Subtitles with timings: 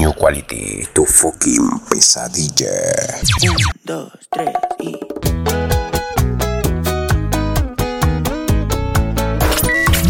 [0.00, 2.70] New Quality, tu fucking pesadilla.
[3.42, 4.96] Un, dos, tres y.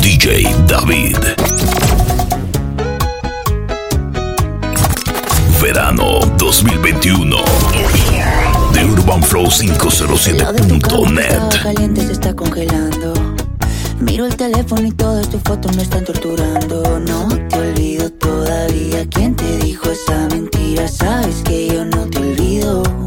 [0.00, 1.16] DJ David.
[5.60, 7.36] Verano 2021.
[8.72, 11.62] De UrbanFlow507.net.
[11.64, 13.12] caliente se está congelando.
[13.98, 17.00] Miro el teléfono y todas tus fotos me están torturando.
[17.00, 19.06] No olvido todavía.
[19.11, 20.88] ¿Quién te dijo esa mentira?
[20.88, 22.99] Sabes que yo no te olvido.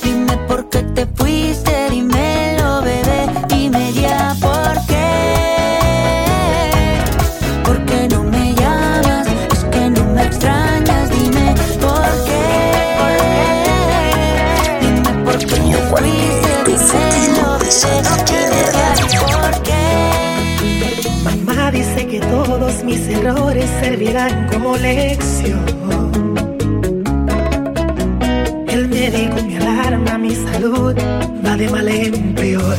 [0.03, 1.89] Dime por qué te fuiste.
[1.89, 3.29] Dímelo, bebé.
[3.47, 5.09] Dime ya por qué.
[7.63, 9.27] ¿Por qué no me llamas?
[9.53, 11.09] Es que no me extrañas.
[11.09, 12.43] Dime por qué.
[14.81, 16.51] Dime por qué te fuiste.
[16.65, 17.71] Dímelo, bebé.
[19.31, 19.85] ¿Por qué?
[21.23, 26.00] Mamá dice que todos mis errores servirán como lección.
[28.91, 30.94] El médico me alarma, mi salud
[31.46, 32.75] va de mal en peor.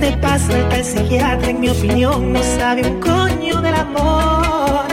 [0.00, 4.86] De paso, el psiquiatra, en mi opinión, no sabe un coño del amor.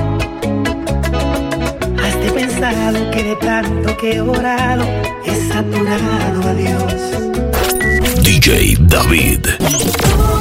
[2.03, 4.85] Has de pensado que de tanto que he orado,
[5.25, 6.93] he saturado a Dios.
[8.21, 10.36] DJ David.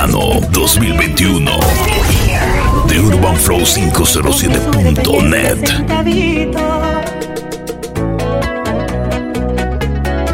[0.00, 1.52] Verano 2021.
[2.86, 5.66] De UrbanFlow507.net.
[5.66, 6.58] Sentadito.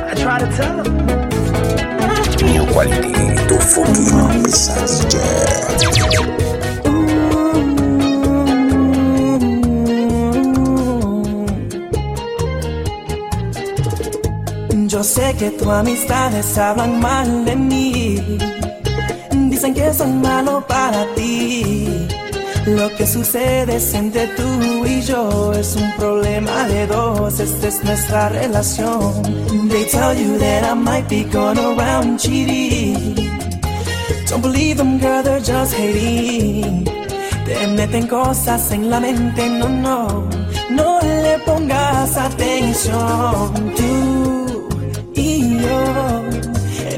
[0.07, 0.95] I try to tell him.
[2.47, 3.13] New Quality,
[3.49, 6.23] tu fucking pesadilla.
[14.87, 18.56] Yo sé que tus amistades hablan mal de mí.
[19.57, 21.89] Dicen que soy malo para ti.
[22.67, 27.41] Lo que sucede entre tú y yo es un problema de dos.
[27.41, 29.23] Esta es nuestra relación.
[29.71, 33.15] They tell you that I might be going around cheating.
[34.29, 36.85] Don't believe them, girl, they're just hating.
[37.47, 40.29] Te meten cosas en la mente, no, no.
[40.69, 43.55] No le pongas atención.
[43.75, 44.46] Tú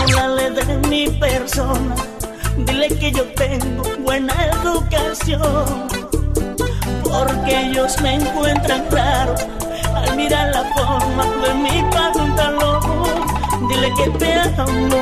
[0.00, 1.94] Háblale de mi persona,
[2.66, 5.88] dile que yo tengo buena educación.
[7.02, 9.34] Porque ellos me encuentran raro
[9.94, 12.80] al mirar la forma de mi pantalón.
[13.68, 14.99] Dile que te amo,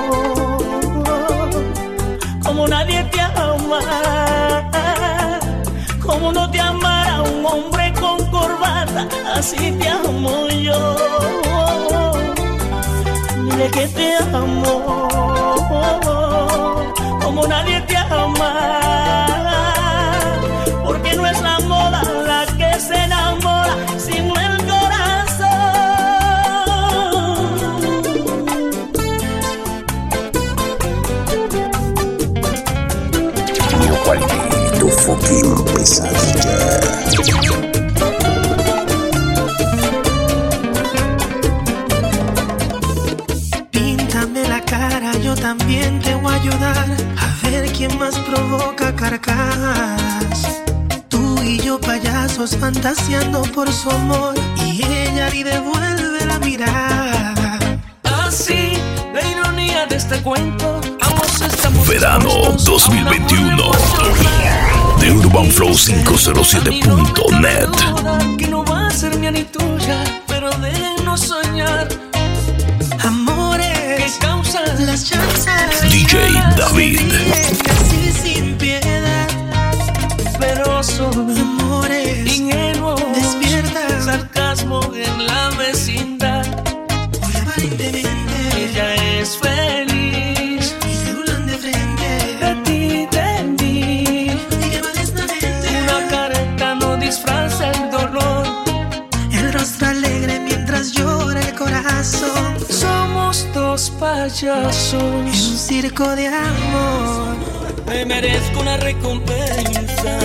[9.39, 10.97] así te amo yo.
[13.45, 15.09] Dile que te amo
[17.23, 17.78] como nadie
[48.09, 50.63] más provoca carcajadas.
[51.09, 54.35] Tú y yo payasos fantaseando por su amor
[54.65, 57.59] y ella ni devuelve la mirada.
[58.05, 58.79] Así,
[59.13, 63.63] la ironía de este cuento, ambos estamos Verano dispuestos a un amor 2021.
[63.63, 65.01] emocional.
[65.01, 67.69] De UrbanFlow507.net.
[68.39, 71.87] Que no va a ser mía ni tuya, pero déjenos soñar.
[73.05, 75.83] Amores que causan las chanzas.
[75.91, 76.17] DJ
[76.57, 77.01] David.
[104.29, 107.37] Dos payasos en un circo de amor.
[107.87, 110.19] Me merezco una recompensa.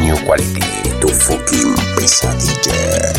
[0.00, 0.60] New quality,
[1.00, 3.12] tu fucking pesadilla.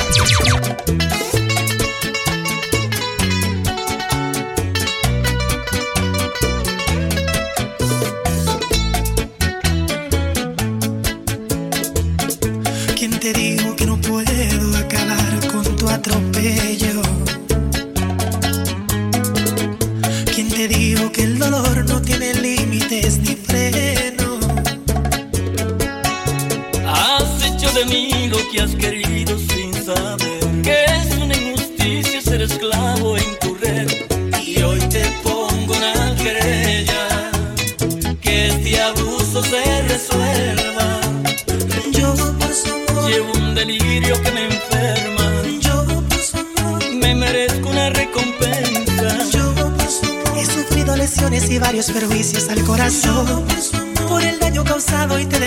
[12.98, 14.29] ¿Quién te dijo que no puedo
[52.32, 53.46] perjuicios al corazón
[54.08, 55.39] por el daño causado y te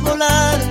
[0.00, 0.67] volar.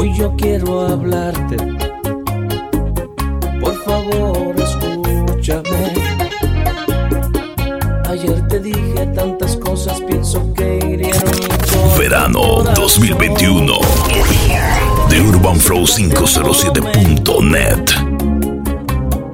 [0.00, 1.56] Hoy yo quiero hablarte.
[3.60, 5.92] Por favor, escúchame.
[8.08, 11.46] Ayer te dije tantas cosas, pienso que hirieron mi.
[11.98, 13.74] Verano 2021.
[15.10, 17.90] De UrbanFlow507.net.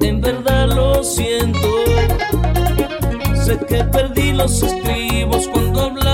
[0.01, 1.59] En verdad lo siento.
[3.45, 6.06] Sé que perdí los estribos cuando hablé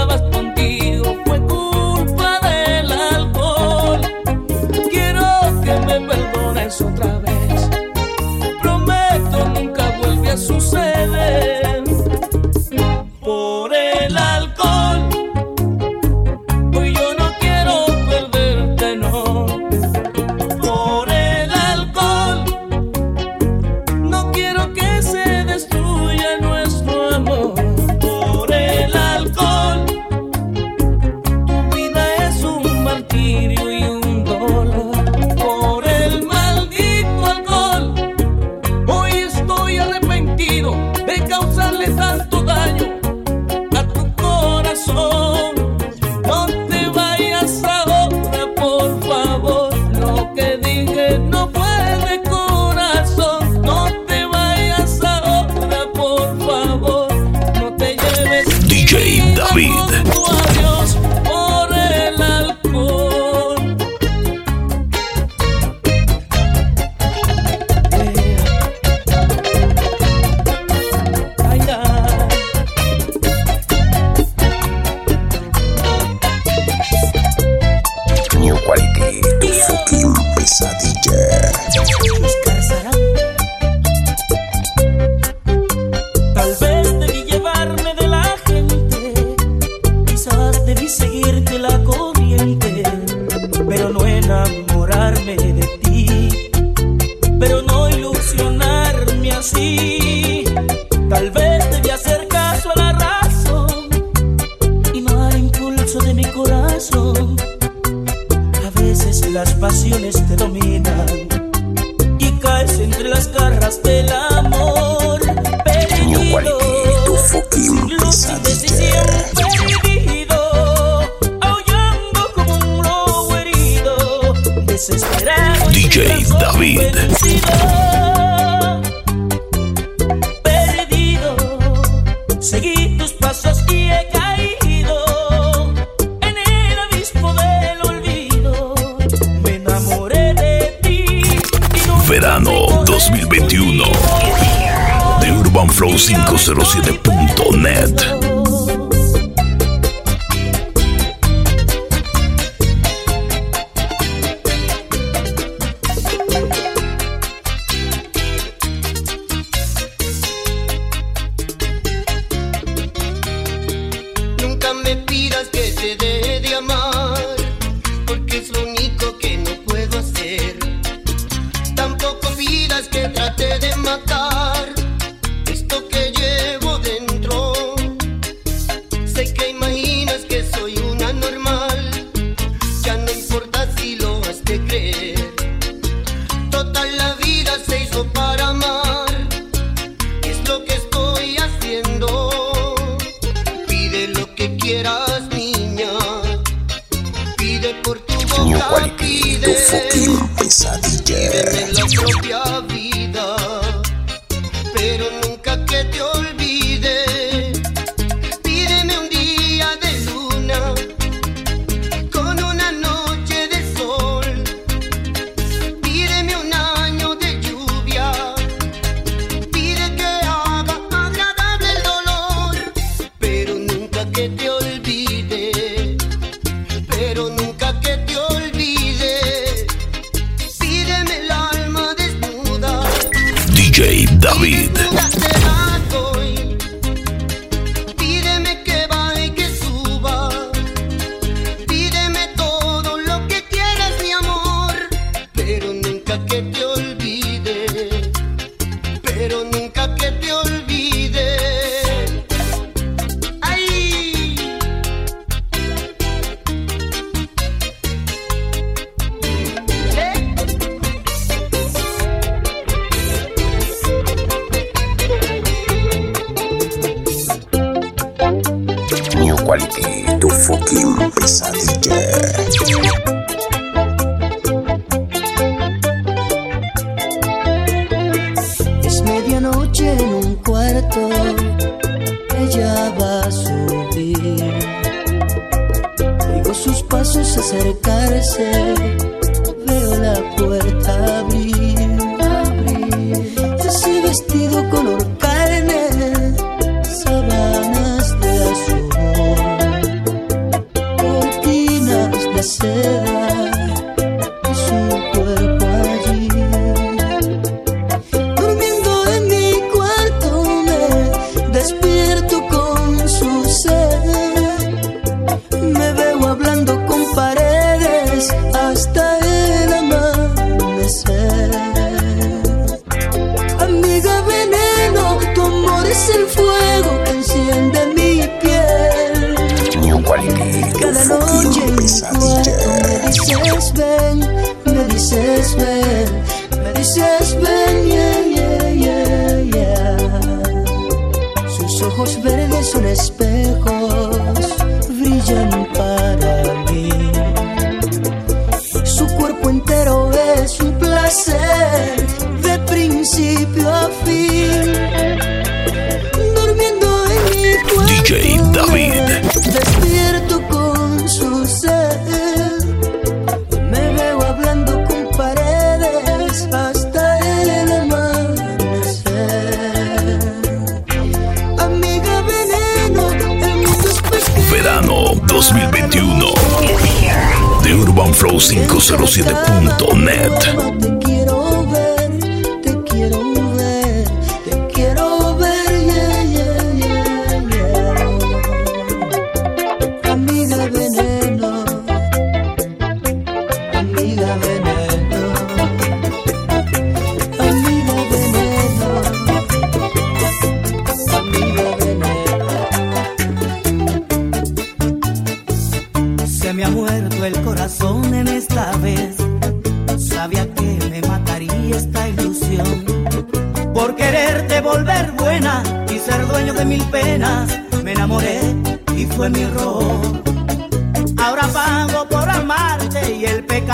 [164.75, 166.12] me pidas que te dé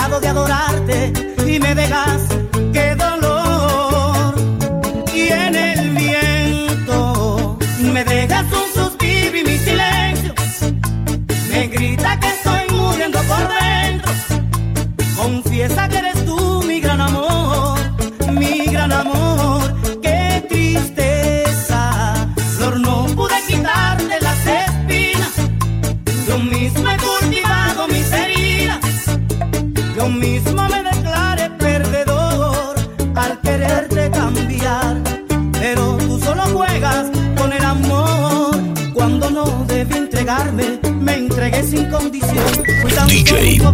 [0.08, 1.39] de adorarte.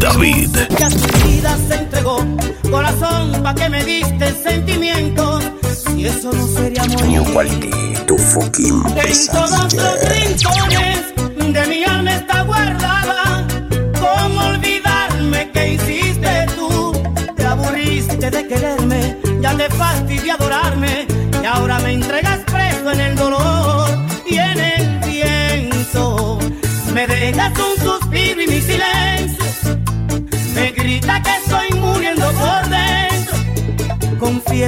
[0.07, 0.57] David.
[0.79, 2.19] Ya tu vida se entregó,
[2.71, 5.43] corazón, pa' que me diste sentimientos.
[5.83, 7.23] Si eso no sería morir.
[7.29, 7.49] Igual
[8.07, 11.01] tu fucking En todos los rincones
[11.55, 13.47] de mi alma está guardada.
[14.01, 16.93] ¿Cómo olvidarme que hiciste tú?
[17.37, 20.66] Te aburriste de quererme, ya te fastidié adorar.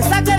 [0.01, 0.38] piensa que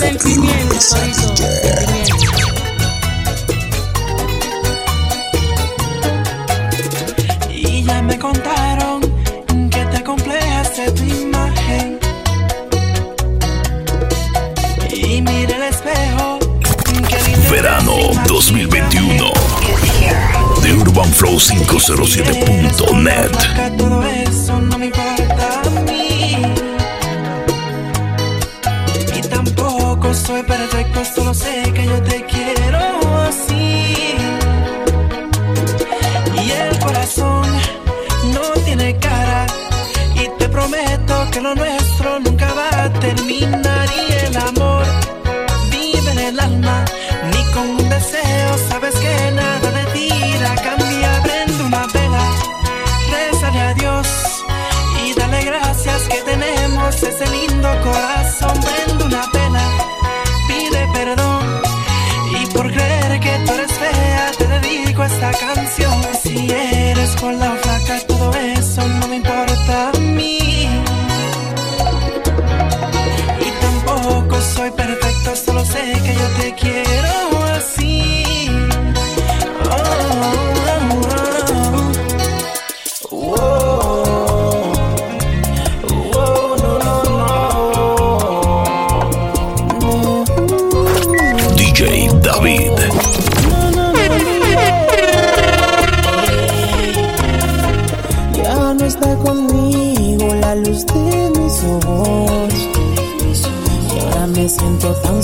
[0.00, 1.34] Sentimiento, Torito.
[1.36, 2.16] Sentimiento.
[7.50, 9.02] Y ya me contaron
[9.70, 11.98] que te complejas de tu imagen.
[14.90, 16.38] Y mira el espejo.
[17.06, 17.18] Que
[17.50, 19.30] Verano 2021.
[20.62, 23.36] De Urbanflow507.net.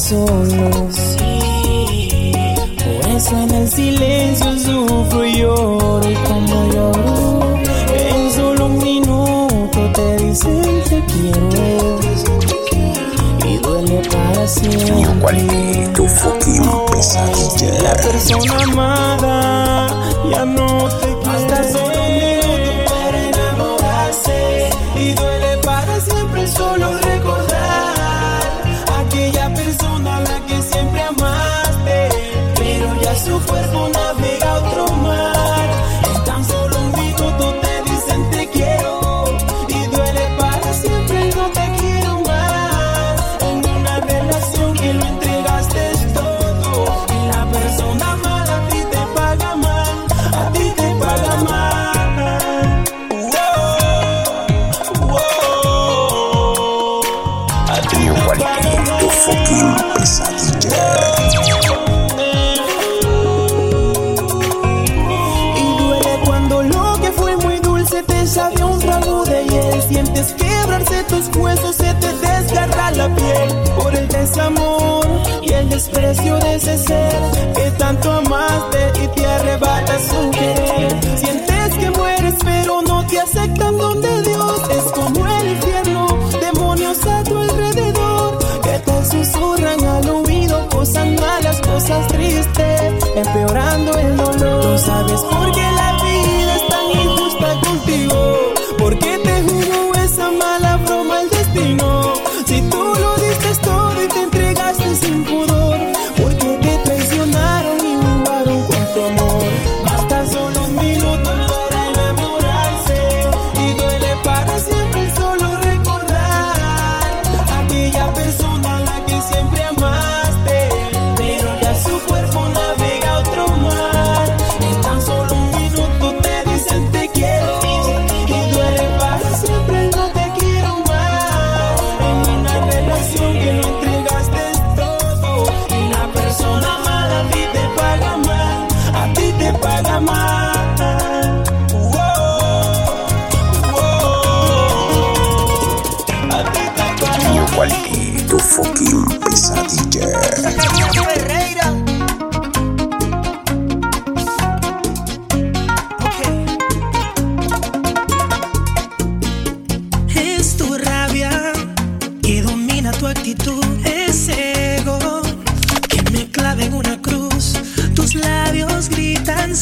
[0.07, 0.86] 所有。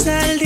[0.04, 0.43] Gritan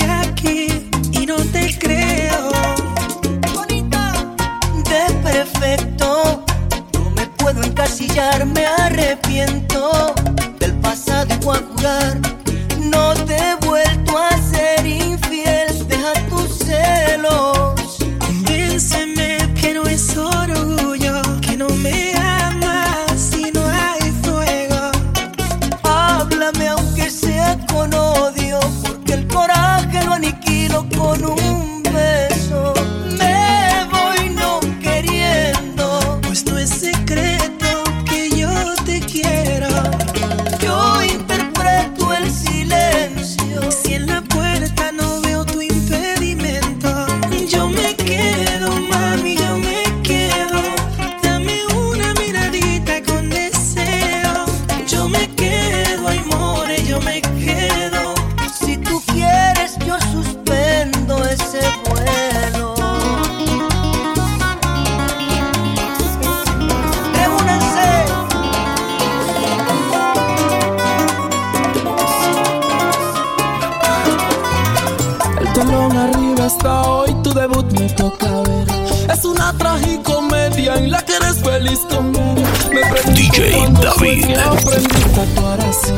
[79.39, 82.43] una tragicomedia en la que eres feliz conmigo.
[82.71, 84.37] Me DJ David.
[84.37, 85.93] Aprendiste a actuar así.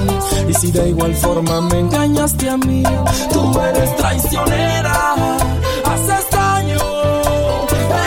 [0.48, 2.84] Y si de igual forma me engañaste a mí,
[3.34, 5.16] tú eres traicionera.
[5.86, 6.78] Haces daño.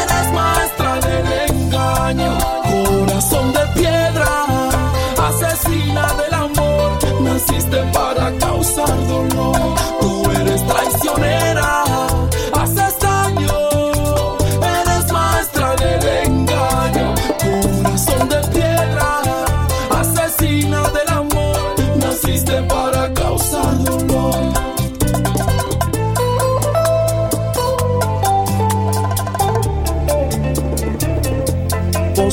[0.03, 2.39] Eres maestra del engaño.
[2.71, 4.47] Corazón de piedra.
[5.29, 6.99] Asesina del amor.
[7.23, 9.75] Naciste para causar dolor.
[10.01, 11.84] Tú eres traicionera.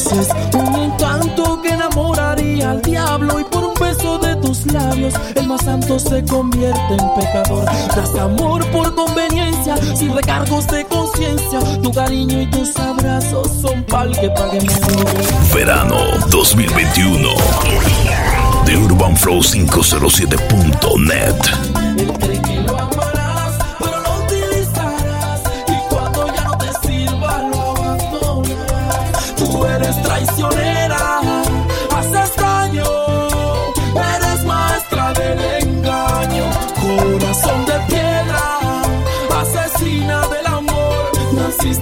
[0.07, 5.63] Un encanto que enamoraría al diablo y por un beso de tus labios el más
[5.63, 7.65] santo se convierte en pecador.
[7.95, 11.59] Das amor por conveniencia, sin recargos de conciencia.
[11.83, 14.69] Tu cariño y tus abrazos son pal que pague mi
[15.53, 15.97] Verano
[16.29, 17.29] 2021.
[18.65, 21.70] De UrbanFlow507.net.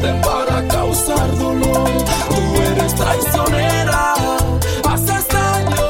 [0.09, 1.89] Naciste para causar dolor.
[2.29, 4.13] Tú eres traicionera,
[4.87, 5.87] haces daño.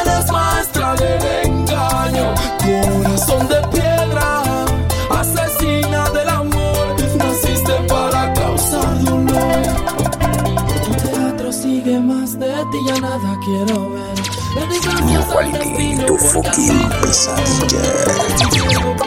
[0.00, 2.34] Eres maestra del engaño.
[2.58, 4.42] Corazón de piedra,
[5.10, 6.96] asesina del amor.
[7.18, 9.62] Naciste para causar dolor.
[10.84, 14.08] Tu teatro sigue más de ti, ya nada quiero ver.
[15.30, 18.97] Quality, tu fucking pesadilla.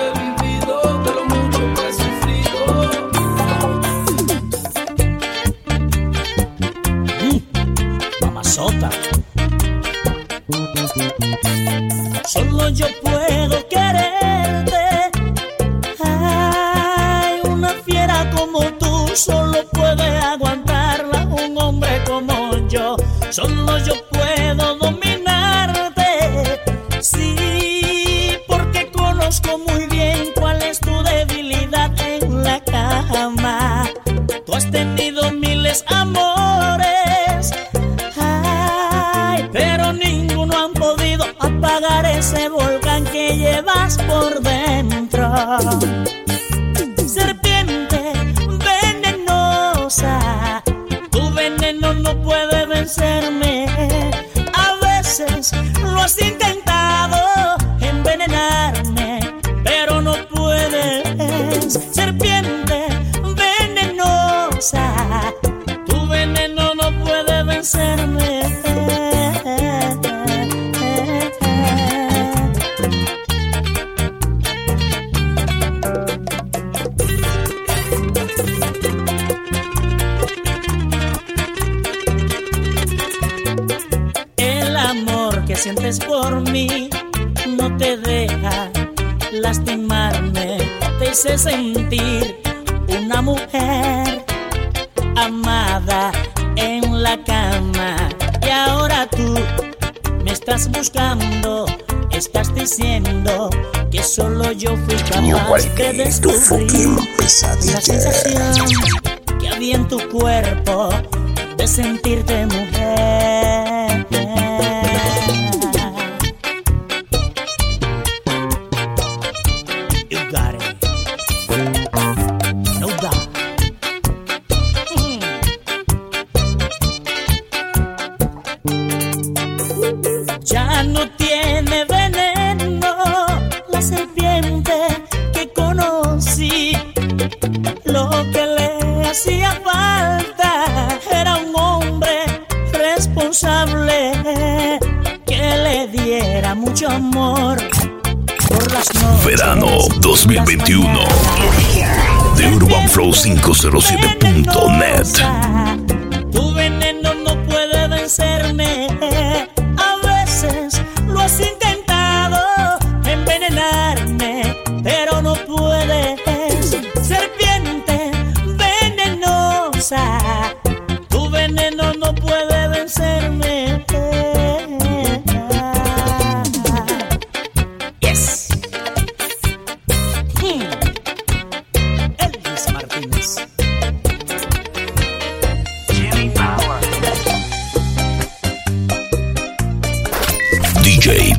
[153.64, 154.21] UrbanFlow507.net.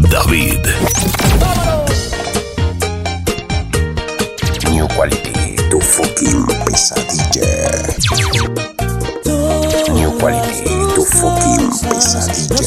[0.09, 0.67] David.
[4.71, 7.49] New Quality, tu fucking pesadilla.
[9.95, 12.62] New Quality, tu fucking pesadilla.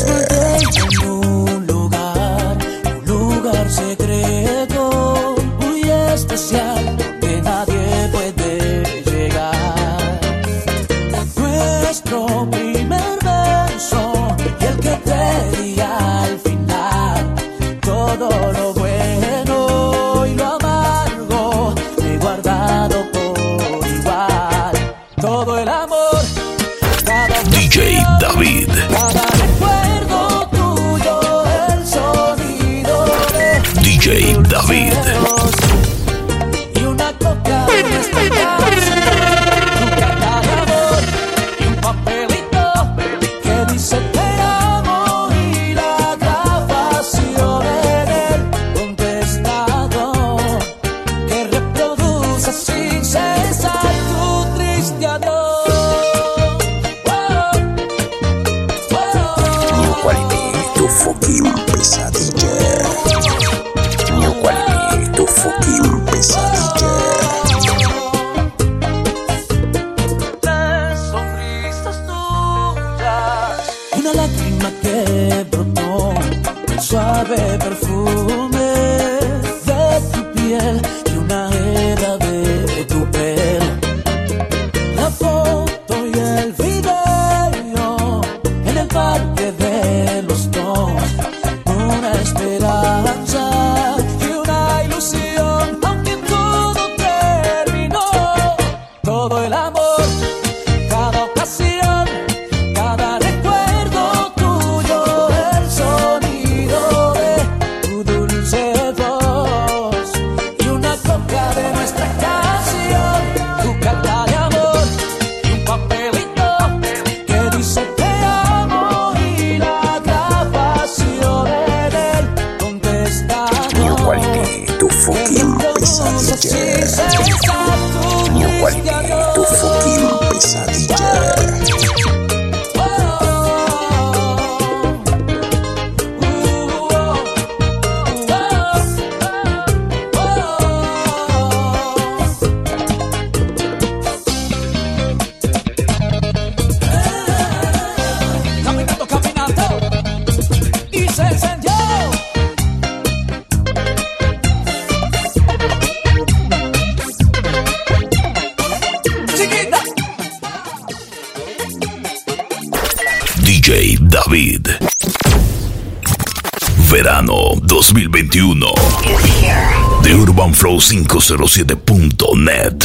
[170.88, 171.66] 2021.
[171.66, 172.85] De UrbanFlow507.net.